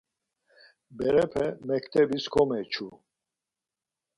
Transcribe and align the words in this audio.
Berepe 0.97 1.45
mektebis 1.67 2.25
komeçu. 2.33 2.87